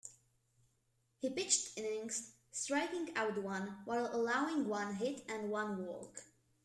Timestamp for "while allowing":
3.85-4.67